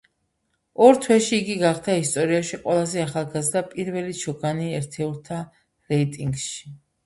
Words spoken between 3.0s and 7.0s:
ახალგაზრდა პირველი ჩოგანი ერთეულთა რეიტინგში.